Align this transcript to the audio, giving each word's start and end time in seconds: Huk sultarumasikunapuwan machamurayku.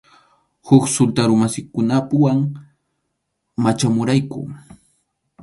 Huk 0.67 0.83
sultarumasikunapuwan 0.93 2.37
machamurayku. 3.63 4.41